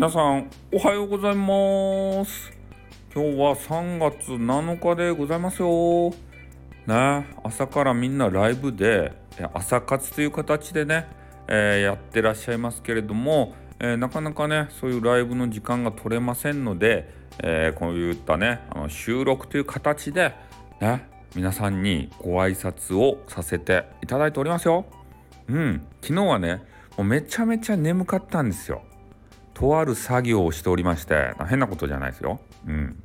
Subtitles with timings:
[0.00, 2.50] 皆さんおはようございます。
[3.14, 6.08] 今日は3月7日でございますよ。
[6.86, 9.12] ね朝からみんなライブで
[9.52, 11.06] 朝活という形でね、
[11.48, 17.12] えー、やってらっしゃいますけれども、えー、なかなかねそういうライブの時間が取れませんので、
[17.42, 20.32] えー、こういったねあの収録という形で
[20.80, 24.86] ね皆さんにご挨拶をさせていただいておりますよ。
[25.46, 26.62] うん昨日はね
[26.96, 28.80] もうめちゃめちゃ眠かったんですよ。
[29.60, 32.40] とある作業をしておりまして変なことじゃないですよ。
[32.66, 33.02] うん、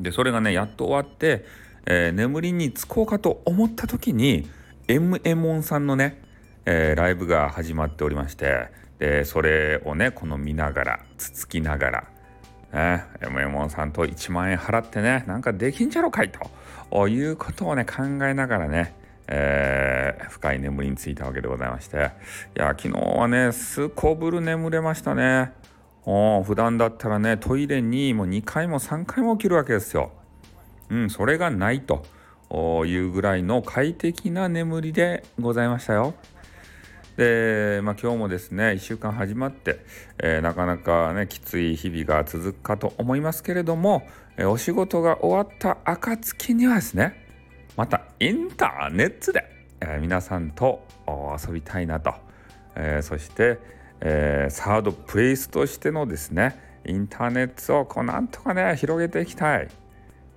[0.00, 1.44] でそれがねやっと終わって、
[1.84, 4.48] えー、眠りにつこうかと思った時に
[4.88, 6.22] m m ンさんのね、
[6.64, 12.04] えー、ライブが始まっておりましてでそれをねこの見ながらつつきながら。
[12.72, 16.32] ね、m m ンさんと1万円払ってねなんかできんじゃろかい
[16.90, 18.94] ということをね考えながらね
[19.28, 22.00] えー、深い眠りについたわけでございましてい
[22.60, 25.52] や昨日はねすこぶる眠れましたね
[26.04, 30.10] 普段だったらねトイレにもう2回も3回も起きるわけですよ。
[30.90, 32.04] うん、それがないと
[32.84, 36.14] いうぐらいの快適な眠りでございましたよ。
[37.16, 39.80] で、まあ、今日もですね1週間始まって、
[40.18, 44.02] えー、なかなかねきつい日々が続くかと思いますけれども、
[44.36, 47.26] えー、お仕事が終わった暁にはですね
[47.76, 49.44] またインターネットで、
[49.80, 52.14] えー、皆さんと遊びたいなと、
[52.76, 53.58] えそして、
[54.04, 59.68] えー、サードプレイスとしてのですねインターネットをこうなんとかね広げていきたい。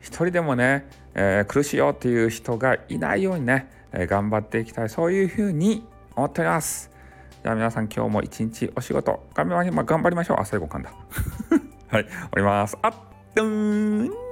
[0.00, 4.90] 一人でもね、えー、苦しいよっていう人がいないようにね、えー、頑張っていきたい。
[4.90, 5.82] そういうふうに
[6.14, 6.90] 思っております。
[7.42, 10.36] じゃあ皆さん今日も一日お仕事頑張りましょう。
[10.40, 10.92] あ最後噛んだ。
[11.88, 12.76] はい終わります。
[12.82, 12.94] あっ
[13.34, 14.23] とん